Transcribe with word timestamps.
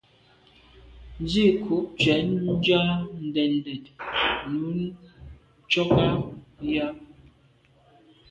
Nzìkû’ 1.23 1.75
cwɛ̌d 1.99 2.27
nja 2.51 2.81
ndèdndèd 3.25 3.85
nùú 4.49 4.69
ntchɔ́k 4.81 5.91
á 6.03 6.05
jáà. 6.73 6.89